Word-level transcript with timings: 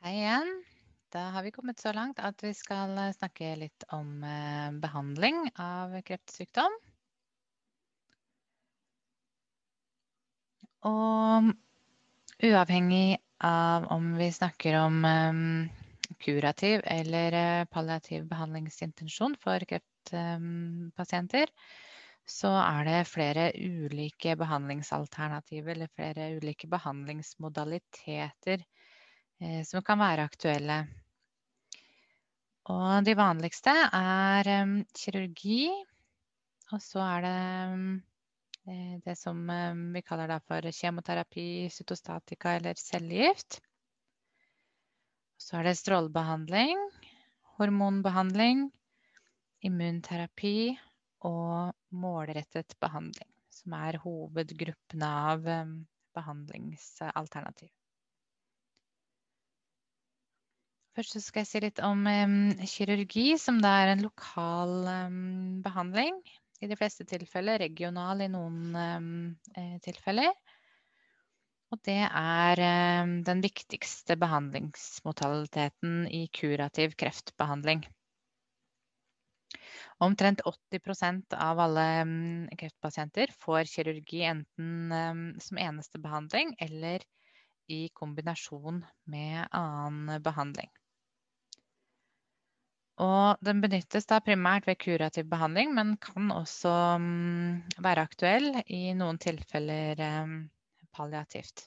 Hei 0.00 0.14
igjen. 0.16 0.46
Da 1.12 1.26
har 1.34 1.42
vi 1.44 1.50
kommet 1.52 1.80
så 1.82 1.90
langt 1.92 2.20
at 2.24 2.40
vi 2.40 2.54
skal 2.56 2.94
eh, 2.96 3.10
snakke 3.12 3.50
litt 3.60 3.84
om 3.92 4.22
eh, 4.24 4.70
behandling 4.80 5.42
av 5.60 5.92
kreftsykdom. 6.08 6.72
Og 10.88 11.50
uavhengig 12.48 13.18
av 13.44 13.90
om 13.92 14.08
vi 14.16 14.30
snakker 14.32 14.78
om 14.80 15.04
um, 15.04 15.68
kurativ 16.24 16.80
eller 16.96 17.68
palliativ 17.68 18.24
behandlingsintensjon 18.32 19.36
for 19.44 19.68
kreftpasienter, 19.68 21.52
så 22.24 22.56
er 22.62 22.88
det 22.88 22.98
flere 23.12 23.50
ulike 23.52 24.32
behandlingsalternativer 24.40 25.76
eller 25.76 25.92
flere 25.92 26.32
ulike 26.40 26.72
behandlingsmodaliteter 26.72 28.64
eh, 28.64 28.79
som 29.64 29.82
kan 29.84 30.00
være 30.00 30.26
aktuelle. 30.28 30.82
Og 32.70 33.04
de 33.06 33.14
vanligste 33.16 33.72
er 33.96 34.50
um, 34.60 34.74
kirurgi, 34.94 35.70
og 36.70 36.82
så 36.84 37.00
er 37.06 37.24
det 37.24 37.38
um, 37.72 37.86
det 39.06 39.16
som 39.18 39.40
vi 39.94 40.02
kaller 40.06 40.36
for 40.44 40.68
kjemoterapi, 40.76 41.70
cytostatika 41.72 42.52
eller 42.58 42.78
cellegift. 42.78 43.58
Så 45.40 45.56
er 45.58 45.70
det 45.70 45.78
strålebehandling, 45.80 46.84
hormonbehandling, 47.56 48.68
immunterapi 49.64 50.76
og 51.26 51.72
målrettet 51.90 52.76
behandling, 52.80 53.32
som 53.50 53.74
er 53.80 53.98
hovedgruppene 54.04 55.10
av 55.32 55.50
behandlingsalternativ. 56.14 57.72
Først 60.98 61.20
skal 61.22 61.44
jeg 61.44 61.48
si 61.48 61.60
litt 61.62 61.80
om 61.86 62.02
um, 62.02 62.38
kirurgi, 62.66 63.26
som 63.38 63.60
da 63.62 63.76
er 63.84 63.92
en 63.92 64.02
lokal 64.02 64.72
um, 65.06 65.60
behandling. 65.62 66.16
I 66.60 66.68
de 66.68 66.76
fleste 66.76 67.06
tilfeller 67.08 67.62
regional 67.62 68.20
i 68.24 68.28
noen 68.28 68.74
um, 68.74 69.12
tilfeller. 69.84 70.34
Og 71.70 71.78
det 71.86 72.02
er 72.02 72.60
den 73.22 73.40
viktigste 73.44 74.16
behandlingsmodaliteten 74.18 76.08
i 76.10 76.24
kurativ 76.34 76.96
kreftbehandling. 76.98 77.84
Omtrent 80.02 80.42
80% 80.42 81.36
av 81.38 81.62
alle 81.62 81.86
kreftpasienter 82.58 83.30
får 83.38 83.70
kirurgi 83.70 84.24
enten 84.26 85.38
som 85.38 85.62
eneste 85.62 86.02
behandling 86.02 86.56
eller 86.58 87.06
i 87.70 87.84
kombinasjon 87.94 88.82
med 89.14 89.46
annen 89.54 90.22
behandling. 90.26 90.70
Og 93.00 93.40
den 93.44 93.62
benyttes 93.64 94.04
da 94.10 94.18
primært 94.20 94.66
ved 94.68 94.76
kurativ 94.82 95.28
behandling, 95.30 95.72
men 95.76 95.94
kan 96.04 96.28
også 96.34 96.72
mm, 97.00 97.76
være 97.80 98.04
aktuell 98.04 98.50
i 98.66 98.90
noen 98.98 99.20
tilfeller 99.22 100.02
palliativt. 100.92 101.64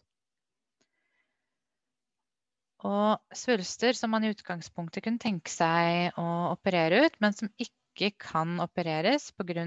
Og 2.83 3.35
svulster 3.39 3.95
som 3.95 4.11
man 4.13 4.27
i 4.27 4.33
utgangspunktet 4.33 5.05
kunne 5.05 5.21
tenke 5.23 5.49
seg 5.49 6.19
å 6.19 6.27
operere 6.51 7.05
ut, 7.07 7.17
men 7.23 7.35
som 7.35 7.49
ikke 7.57 8.11
kan 8.19 8.59
opereres 8.61 9.31
pga. 9.37 9.63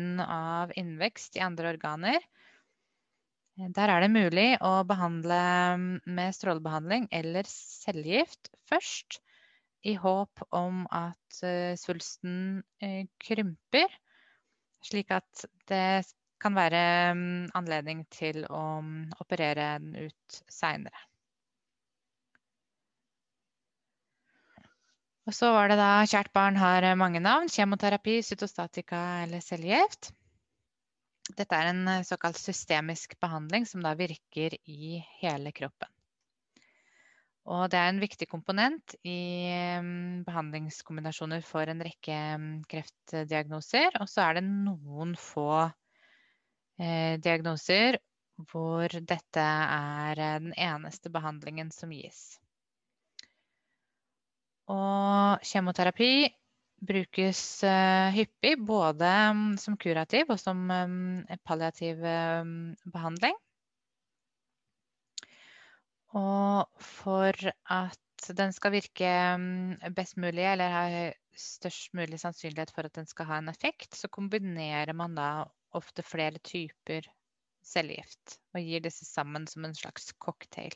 innvekst 0.77 1.39
i 1.41 1.45
andre 1.47 1.73
organer. 1.75 2.21
Der 3.57 3.89
er 3.89 4.05
det 4.05 4.13
mulig 4.13 4.51
å 4.61 4.85
behandle 4.85 5.41
med 6.05 6.35
strålebehandling 6.37 7.09
eller 7.11 7.49
cellegift 7.49 8.51
først, 8.69 9.23
i 9.87 9.95
håp 9.95 10.43
om 10.57 10.85
at 10.91 11.43
eh, 11.47 11.77
svulsten 11.79 12.63
eh, 12.83 13.07
krymper, 13.23 13.93
slik 14.85 15.13
at 15.15 15.47
det 15.71 16.07
kan 16.43 16.57
være 16.57 16.81
mm, 17.17 17.53
anledning 17.57 18.03
til 18.13 18.43
å 18.51 18.81
mm, 18.83 19.19
operere 19.23 19.77
den 19.79 20.09
ut 20.09 20.41
seinere. 20.53 21.07
Og 25.27 25.35
så 25.35 25.51
var 25.51 25.73
det 25.73 25.79
da 25.81 26.05
Kjært 26.07 26.31
barn 26.35 26.59
har 26.61 26.87
eh, 26.87 26.99
mange 26.99 27.23
navn. 27.23 27.51
Kjemoterapi, 27.51 28.21
cytostatika 28.27 29.03
eller 29.25 29.43
cellegift. 29.43 30.13
Dette 31.27 31.59
er 31.59 31.73
en 31.73 31.89
såkalt 32.07 32.39
systemisk 32.39 33.17
behandling 33.23 33.67
som 33.67 33.83
da 33.83 33.97
virker 33.99 34.55
i 34.71 35.01
hele 35.19 35.51
kroppen. 35.51 35.91
Og 37.47 37.69
det 37.71 37.79
er 37.79 37.93
en 37.93 38.03
viktig 38.03 38.27
komponent 38.27 38.97
i 39.07 39.47
mm, 39.79 40.25
behandlingskombinasjoner 40.27 41.45
for 41.47 41.71
en 41.71 41.83
rekke 41.87 42.17
mm, 42.43 42.49
kreftdiagnoser. 42.71 44.01
Og 44.01 44.11
så 44.11 44.25
er 44.25 44.39
det 44.39 44.49
noen 44.49 45.15
få 45.21 45.51
eh, 45.63 47.15
diagnoser 47.23 48.01
hvor 48.51 48.91
dette 48.91 49.45
er 49.45 50.19
eh, 50.19 50.41
den 50.43 50.57
eneste 50.59 51.13
behandlingen 51.15 51.71
som 51.75 51.95
gis. 51.95 52.41
Og 54.67 55.47
kjemoterapi 55.47 56.27
brukes 56.87 57.41
uh, 57.65 58.11
hyppig 58.13 58.59
både 58.67 59.09
um, 59.31 59.45
som 59.57 59.79
kurativ 59.81 60.35
og 60.35 60.41
som 60.43 60.67
palliativ 61.47 62.03
behandling. 62.03 63.39
Og 66.17 66.83
for 66.83 67.37
at 67.53 68.29
den 68.39 68.55
skal 68.57 68.73
virke 68.73 69.11
best 69.97 70.17
mulig, 70.17 70.47
eller 70.49 70.73
ha 70.73 70.87
størst 71.37 71.93
mulig 71.97 72.19
sannsynlighet 72.23 72.73
for 72.73 72.89
at 72.89 72.97
den 72.97 73.09
skal 73.09 73.29
ha 73.29 73.41
en 73.43 73.53
effekt, 73.53 73.93
så 73.95 74.09
kombinerer 74.09 74.97
man 74.97 75.17
da 75.19 75.29
ofte 75.77 76.05
flere 76.07 76.41
typer 76.41 77.05
cellegift 77.67 78.39
og 78.55 78.63
gir 78.63 78.85
disse 78.85 79.05
sammen 79.05 79.45
som 79.51 79.67
en 79.67 79.77
slags 79.77 80.13
cocktail. 80.23 80.73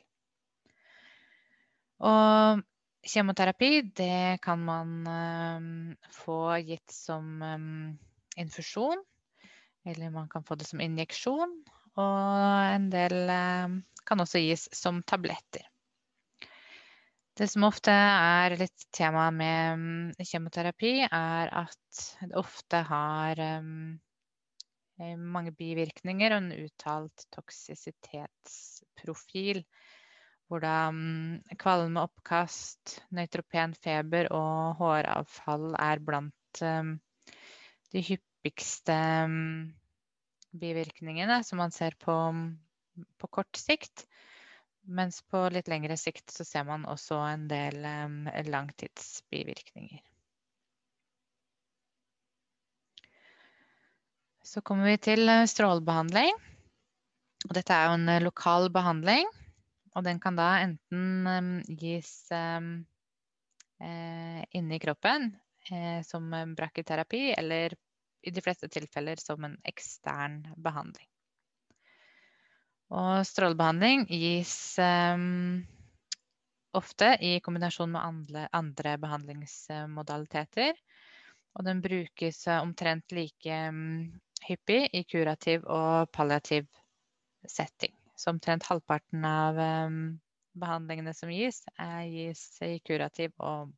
Og 2.01 2.61
Kjemoterapi 3.01 3.81
det 3.97 4.41
kan 4.45 4.61
man 4.61 4.91
um, 5.09 5.69
få 6.13 6.59
gitt 6.69 6.93
som 6.93 7.41
um, 7.41 7.95
infusjon, 8.37 9.01
eller 9.89 10.13
man 10.13 10.29
kan 10.29 10.45
få 10.45 10.59
det 10.61 10.69
som 10.69 10.83
injeksjon. 10.85 11.55
Og 11.99 12.77
en 12.77 12.91
del 12.93 13.31
um, 13.31 13.85
kan 14.07 14.21
også 14.23 14.39
gis 14.43 14.69
som 14.77 15.03
tabletter. 15.03 15.63
Det 17.41 17.49
som 17.49 17.65
ofte 17.65 17.93
er 17.95 18.53
litt 18.61 18.85
tema 18.93 19.31
med 19.33 20.13
kjemoterapi, 20.29 21.07
er 21.07 21.49
at 21.63 22.01
det 22.21 22.37
ofte 22.37 22.83
har 22.85 23.41
mange 25.01 25.53
bivirkninger 25.57 26.33
og 26.35 26.39
en 26.43 26.53
uttalt 26.67 27.25
toksisitetsprofil 27.33 29.65
hvor 30.51 30.61
da 30.61 30.91
mm, 30.93 31.41
kvalme, 31.63 32.03
oppkast, 32.03 33.01
nøytropen 33.15 33.75
feber 33.79 34.27
og 34.35 34.75
håravfall 34.83 35.75
er 35.79 35.99
blant 36.05 36.61
de 36.61 38.01
hyppigste 38.05 38.99
um, 39.25 39.73
bivirkningene 40.51 41.41
som 41.47 41.61
man 41.63 41.75
ser 41.75 41.97
på, 42.01 42.15
på, 43.19 43.31
kort 43.31 43.57
sikt. 43.57 44.07
Mens 44.91 45.21
på 45.23 45.43
litt 45.53 45.69
lengre 45.69 45.97
sikt 46.01 46.33
så 46.33 46.45
ser 46.47 46.65
man 46.67 46.87
også 46.89 47.19
en 47.29 47.49
del 47.51 47.85
um, 47.85 48.23
langtidsbivirkninger. 48.49 50.01
Så 54.51 54.65
kommer 54.67 54.89
vi 54.91 54.97
til 54.99 55.29
eh, 55.29 55.45
strålebehandling. 55.47 56.33
Og 57.47 57.53
dette 57.55 57.77
er 57.77 57.87
jo 57.87 57.99
en 58.01 58.09
eh, 58.11 58.25
lokal 58.25 58.67
behandling 58.75 59.29
og 59.97 60.07
den 60.07 60.21
kan 60.23 60.39
da 60.39 60.49
enten 60.63 61.27
um, 61.27 61.51
gis 61.79 62.13
um, 62.35 62.73
eh, 63.83 64.43
inni 64.57 64.79
kroppen 64.83 65.33
eh, 65.71 66.01
som 66.07 66.31
brakketerapi 66.57 67.31
eller 67.35 67.75
i 68.23 68.31
de 68.31 68.43
fleste 68.45 68.69
tilfeller 68.69 69.21
som 69.21 69.45
en 69.45 69.57
ekstern 69.69 70.43
behandling. 70.57 71.09
Og 72.91 73.23
strålebehandling 73.27 74.09
gis 74.11 74.53
um, 74.83 75.61
ofte 76.75 77.13
i 77.23 77.37
kombinasjon 77.45 77.93
med 77.95 78.03
andre, 78.03 78.49
andre 78.53 78.97
behandlingsmodaliteter. 78.99 80.75
Og 81.55 81.67
den 81.67 81.83
brukes 81.83 82.45
omtrent 82.51 83.15
like 83.15 83.61
hyppig 84.47 84.83
i 84.95 85.05
kurativ 85.05 85.67
og 85.71 86.11
palliativ 86.15 86.67
setting. 87.47 87.95
Så 88.17 88.35
omtrent 88.35 88.67
halvparten 88.69 89.25
av 89.25 89.59
um, 89.59 90.01
behandlingene 90.59 91.15
som 91.17 91.31
gis, 91.33 91.63
er, 91.79 92.05
gis 92.11 92.43
i 92.67 92.79
kurativ 92.85 93.33
og, 93.39 93.71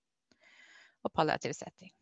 og 1.04 1.12
palliativ 1.14 1.54
setting. 1.56 1.92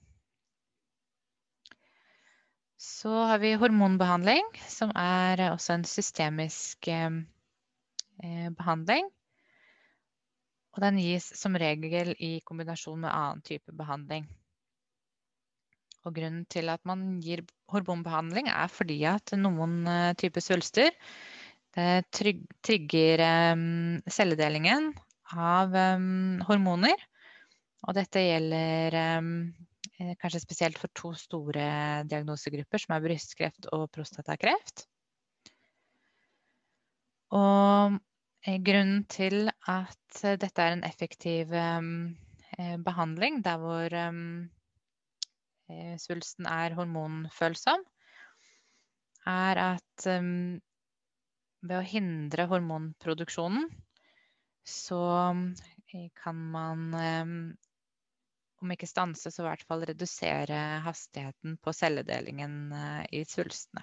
Så 2.80 3.12
har 3.12 3.38
vi 3.42 3.52
hormonbehandling, 3.60 4.46
som 4.64 4.88
er 4.96 5.42
også 5.50 5.74
en 5.74 5.82
systemisk 5.84 6.88
eh, 6.88 7.18
behandling. 8.56 9.10
Og 10.72 10.80
den 10.86 11.00
gis 11.02 11.26
som 11.36 11.58
regel 11.60 12.14
i 12.16 12.38
kombinasjon 12.48 13.02
med 13.02 13.12
annen 13.12 13.44
type 13.44 13.74
behandling. 13.76 14.24
Og 16.08 16.16
grunnen 16.16 16.46
til 16.48 16.72
at 16.72 16.80
man 16.88 17.18
gir 17.20 17.44
hormonbehandling, 17.68 18.48
er 18.48 18.72
fordi 18.72 19.02
at 19.12 19.36
noen 19.36 19.82
eh, 19.84 20.16
typer 20.16 20.40
svulster 20.40 20.96
trigger 21.70 23.20
eh, 23.22 23.66
celledelingen 24.08 24.94
av 25.36 25.76
um, 25.76 26.40
hormoner. 26.48 26.96
Og 27.84 27.92
dette 28.00 28.24
gjelder 28.24 28.96
kanskje 30.20 30.40
spesielt 30.40 30.78
for 30.80 30.92
to 30.96 31.12
store 31.18 32.04
diagnosegrupper, 32.08 32.80
som 32.80 32.94
er 32.96 33.04
brystkreft 33.04 33.68
og 33.74 33.88
prostatakreft. 33.92 34.86
Og 37.36 37.98
eh, 38.46 38.58
grunnen 38.66 39.04
til 39.10 39.50
at 39.70 40.22
dette 40.42 40.64
er 40.64 40.74
en 40.74 40.86
effektiv 40.86 41.52
eh, 41.54 42.76
behandling 42.84 43.42
der 43.44 43.60
hvor 43.62 43.94
eh, 44.00 45.94
svulsten 46.02 46.48
er 46.50 46.74
hormonfølsom, 46.74 47.84
er 49.30 49.60
at 49.62 50.06
ved 51.60 51.76
å 51.76 51.84
hindre 51.84 52.48
hormonproduksjonen, 52.50 53.68
så 54.64 55.02
kan 56.16 56.40
man 56.54 56.88
om 58.60 58.70
ikke 58.74 58.88
stanse, 58.88 59.30
så 59.32 59.42
i 59.42 59.46
hvert 59.48 59.66
fall 59.68 59.82
redusere 59.88 60.58
hastigheten 60.84 61.56
på 61.62 61.72
celledelingen 61.76 62.54
i 63.12 63.24
svulstene. 63.28 63.82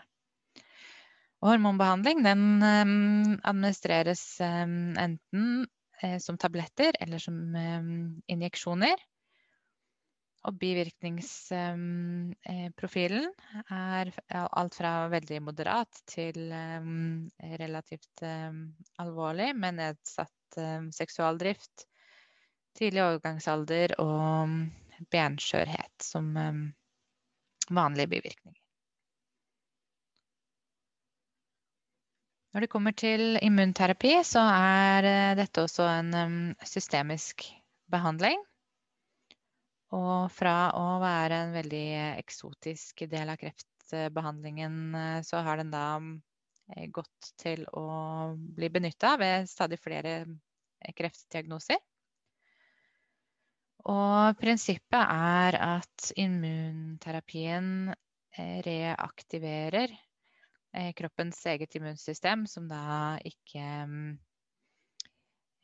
Og 1.38 1.52
hormonbehandling 1.52 2.18
um, 2.26 3.38
administreres 3.46 4.24
um, 4.42 4.96
enten 4.98 5.68
som 6.22 6.38
tabletter 6.38 6.94
eller 7.02 7.18
som 7.22 7.56
injeksjoner. 8.30 8.96
Og 10.46 10.54
bivirkningsprofilen 10.62 13.26
er 13.74 14.12
alt 14.46 14.76
fra 14.78 15.10
veldig 15.10 15.40
moderat 15.42 15.90
til 16.08 16.54
relativt 17.64 18.22
alvorlig 19.02 19.56
med 19.58 19.74
nedsatt 19.82 20.60
seksualdrift, 20.94 21.90
tidlig 22.78 23.04
overgangsalder 23.04 23.98
og 24.04 24.54
benskjørhet 25.14 26.06
som 26.06 26.32
vanlige 27.74 28.14
bivirkninger. 28.16 28.62
Når 32.58 32.64
det 32.64 32.72
kommer 32.74 32.94
til 32.98 33.38
immunterapi, 33.46 34.16
så 34.26 34.42
er 34.42 35.06
eh, 35.06 35.34
dette 35.38 35.62
også 35.62 35.84
en 35.86 36.56
systemisk 36.66 37.44
behandling. 37.94 38.40
Og 39.94 40.32
fra 40.34 40.72
å 40.74 40.98
være 41.04 41.38
en 41.44 41.54
veldig 41.54 41.84
eksotisk 42.18 43.04
del 43.12 43.30
av 43.30 43.38
kreftbehandlingen, 43.44 44.80
eh, 44.98 45.20
så 45.28 45.44
har 45.46 45.62
den 45.62 45.70
da 45.76 45.86
eh, 46.02 46.88
gått 46.90 47.30
til 47.38 47.62
å 47.78 47.86
bli 48.34 48.72
benytta 48.74 49.14
ved 49.22 49.46
stadig 49.54 49.78
flere 49.84 50.18
kreftdiagnoser. 50.98 51.78
Og 53.88 54.36
prinsippet 54.42 55.00
er 55.00 55.58
at 55.64 56.12
immunterapien 56.20 57.94
reaktiverer 58.38 59.96
Eh, 60.78 60.94
kroppens 60.94 61.46
eget 61.46 61.76
immunsystem, 61.76 62.48
som 62.48 62.68
da 62.68 63.18
ikke, 63.26 63.64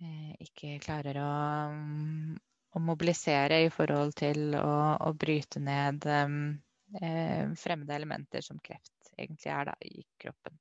eh, 0.02 0.32
ikke 0.42 0.80
klarer 0.82 1.20
å, 1.22 1.34
å, 2.74 2.82
mobilisere 2.82 3.60
i 3.66 3.70
forhold 3.74 4.16
til 4.18 4.56
å, 4.58 4.74
å 4.98 5.12
bryte 5.14 5.62
ned 5.62 6.08
eh, 6.10 7.46
fremmede 7.60 8.00
elementer 8.00 8.42
som 8.42 8.62
kreft 8.64 9.14
egentlig 9.18 9.54
er 9.54 9.70
da, 9.70 9.78
i 9.86 10.02
kroppen. 10.24 10.58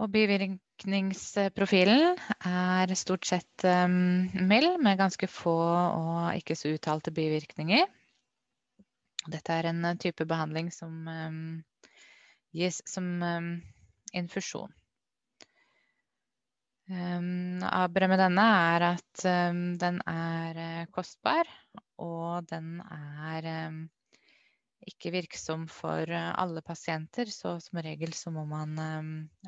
Og 0.00 0.08
bivirkningsprofilen 0.12 2.16
er 2.48 2.94
stort 2.96 3.26
sett 3.28 3.64
um, 3.68 4.28
mild, 4.48 4.78
med 4.80 5.00
ganske 5.00 5.28
få 5.28 5.52
og 5.52 6.36
ikke 6.38 6.56
så 6.56 6.72
uttalte 6.72 7.12
bivirkninger. 7.12 7.84
Dette 9.28 9.54
er 9.54 9.68
en 9.70 9.84
type 10.00 10.24
behandling 10.26 10.72
som 10.74 11.06
um, 11.06 11.64
gis 12.56 12.80
som 12.88 13.22
um, 13.22 13.62
infusjon. 14.16 14.72
Aberet 16.92 18.10
med 18.10 18.18
denne 18.20 18.42
er 18.74 18.82
at 18.90 19.22
den 19.80 20.00
er 20.08 20.58
uh, 20.58 20.90
kostbar, 20.92 21.48
og 22.00 22.48
den 22.50 22.80
er 22.82 23.46
ikke 24.88 25.12
virksom 25.14 25.66
for 25.70 26.08
uh, 26.10 26.32
alle 26.40 26.62
pasienter. 26.64 27.30
Så 27.30 27.58
som 27.64 27.80
regel 27.84 28.14
så 28.16 28.32
må 28.34 28.44
man 28.48 28.76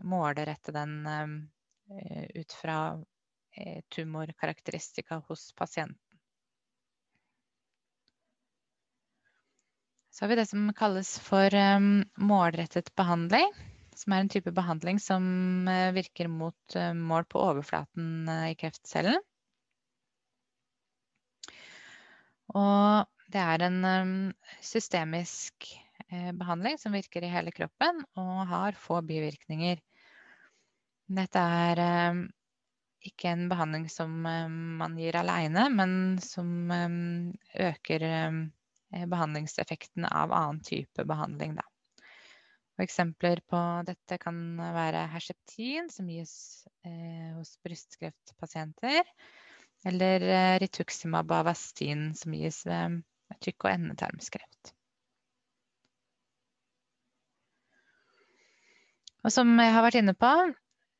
målrette 0.02 0.74
den 0.74 0.96
uh, 1.06 2.24
ut 2.34 2.56
fra 2.60 2.78
tumorkarakteristika 3.94 5.20
hos 5.28 5.52
pasienten. 5.54 6.00
Så 10.10 10.24
har 10.24 10.30
vi 10.32 10.38
det 10.40 10.46
som 10.50 10.72
kalles 10.74 11.12
for 11.22 11.54
målrettet 12.18 12.90
behandling. 12.98 13.46
Som 13.94 14.14
er 14.14 14.24
en 14.24 14.30
type 14.32 14.50
behandling 14.54 14.98
som 15.02 15.22
virker 15.94 16.30
mot 16.30 16.76
mål 16.98 17.28
på 17.30 17.42
overflaten 17.46 18.26
i 18.48 18.56
kreftcellen. 18.58 19.22
Og 22.54 23.13
det 23.32 23.40
er 23.40 23.64
en 23.66 23.78
um, 23.84 24.14
systemisk 24.62 25.70
behandling 26.10 26.76
som 26.78 26.94
virker 26.94 27.24
i 27.24 27.30
hele 27.32 27.50
kroppen 27.54 28.02
og 28.20 28.44
har 28.50 28.76
få 28.78 29.00
bivirkninger. 29.06 29.80
Dette 31.16 31.44
er 31.64 31.80
um, 32.12 32.26
ikke 33.04 33.32
en 33.32 33.48
behandling 33.50 33.88
som 33.92 34.12
man 34.24 34.98
gir 35.00 35.16
aleine, 35.20 35.66
men 35.72 35.96
som 36.22 36.70
øker 36.72 38.06
Eh, 38.94 39.06
behandlingseffekten 39.06 40.04
av 40.04 40.32
annen 40.32 40.60
type 40.62 41.04
behandling. 41.04 41.56
Da. 41.58 41.64
Og 42.76 42.84
eksempler 42.84 43.40
på 43.50 43.60
dette 43.88 44.18
kan 44.22 44.36
være 44.58 45.06
Herceptin, 45.10 45.90
som 45.90 46.10
gis 46.10 46.34
eh, 46.86 47.32
hos 47.34 47.56
brystkreftpasienter. 47.66 49.02
Eller 49.88 50.28
eh, 50.28 50.58
Rituximab 50.62 51.32
Avastin, 51.34 52.12
som 52.18 52.36
gis 52.38 52.62
ved 52.68 53.02
tykk- 53.44 53.68
og 53.68 53.74
endetarmskreft. 53.74 54.74
Og 59.24 59.32
som 59.32 59.54
jeg 59.56 59.72
har 59.72 59.84
vært 59.86 60.00
inne 60.02 60.12
på, 60.20 60.32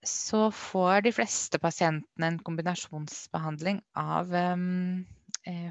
så 0.04 0.46
får 0.52 1.04
de 1.04 1.12
fleste 1.16 1.60
pasientene 1.60 2.28
en 2.30 2.38
kombinasjonsbehandling 2.44 3.80
av 4.00 4.32
um, 4.32 5.04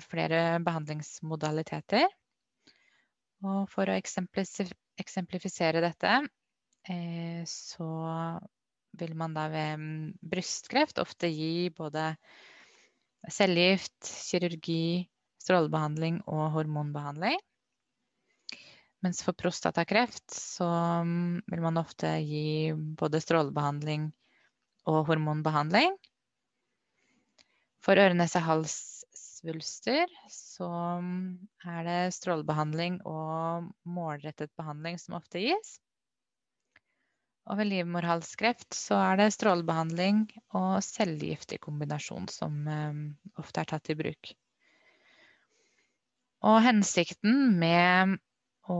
flere 0.05 0.59
behandlingsmodaliteter. 0.65 2.05
Og 3.43 3.65
for 3.71 3.89
å 3.89 3.97
eksemplifisere 3.97 5.81
dette, 5.83 6.13
eh, 6.89 7.41
så 7.49 7.89
vil 9.01 9.15
man 9.19 9.33
da 9.35 9.47
ved 9.51 9.81
mm, 9.81 10.11
brystkreft 10.21 11.01
ofte 11.01 11.27
gi 11.33 11.69
både 11.75 12.13
cellegift, 13.33 13.97
kirurgi, 14.29 15.09
strålebehandling 15.43 16.21
og 16.25 16.47
hormonbehandling. 16.55 17.37
Mens 19.03 19.19
for 19.25 19.35
prostatakreft 19.35 20.31
så 20.31 20.67
mm, 21.03 21.43
vil 21.51 21.63
man 21.63 21.79
ofte 21.81 22.15
gi 22.23 22.71
både 22.71 23.19
strålebehandling 23.23 24.07
og 24.87 25.03
hormonbehandling. 25.09 25.97
For 27.83 27.99
øre, 27.99 28.15
nese, 28.15 28.39
hals 28.39 28.77
svulster, 29.43 30.07
så 30.31 30.69
er 31.67 31.81
det 31.87 32.13
strålebehandling 32.15 33.01
og 33.03 33.67
målrettet 33.83 34.53
behandling 34.55 34.95
som 35.01 35.17
ofte 35.19 35.43
gis. 35.43 35.75
Og 37.51 37.59
ved 37.59 37.67
livmorhalskreft 37.73 38.71
så 38.77 39.01
er 39.03 39.19
det 39.19 39.33
strålebehandling 39.35 40.23
og 40.55 40.77
cellegift 40.85 41.51
i 41.51 41.59
kombinasjon 41.59 42.29
som 42.31 42.55
um, 42.63 43.03
ofte 43.35 43.65
er 43.65 43.73
tatt 43.73 43.91
i 43.91 43.97
bruk. 43.99 44.31
Og 46.43 46.61
hensikten 46.65 47.59
med 47.59 48.17
å 48.71 48.79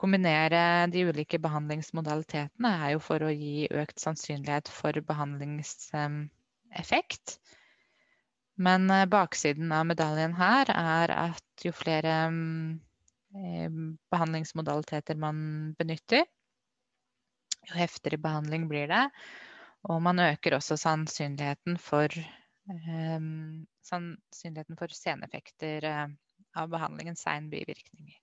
kombinere 0.00 0.86
de 0.92 1.04
ulike 1.10 1.38
behandlingsmodalitetene 1.42 2.70
er 2.84 2.90
jo 2.94 3.00
for 3.04 3.18
å 3.26 3.30
gi 3.34 3.68
økt 3.82 3.98
sannsynlighet 4.00 4.66
for 4.72 4.92
behandlingseffekt. 5.06 7.26
Men 8.60 8.90
eh, 8.92 9.06
baksiden 9.10 9.72
av 9.72 9.86
medaljen 9.88 10.34
her 10.38 10.70
er 10.72 11.10
at 11.16 11.64
jo 11.64 11.72
flere 11.76 12.14
eh, 13.36 13.70
behandlingsmodaliteter 14.12 15.16
man 15.20 15.74
benytter, 15.78 16.24
jo 17.68 17.74
heftigere 17.76 18.20
behandling 18.20 18.68
blir 18.70 18.86
det. 18.90 19.06
Og 19.88 20.02
man 20.04 20.20
øker 20.20 20.58
også 20.58 20.76
sannsynligheten 20.76 21.78
for, 21.80 22.12
um, 22.68 23.66
sannsynligheten 23.86 24.78
for 24.80 24.92
seneffekter 24.94 25.84
uh, 25.84 26.08
av 26.56 26.68
behandlingen, 26.72 27.16
sein 27.16 27.50
bivirkninger. 27.50 28.16